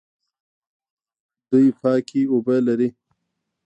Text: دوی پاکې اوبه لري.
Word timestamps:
دوی 1.49 1.67
پاکې 1.81 2.21
اوبه 2.31 2.55
لري. 2.67 2.89